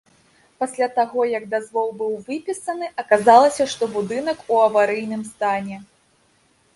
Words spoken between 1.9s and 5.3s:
быў выпісаны, аказалася, што будынак ў аварыйным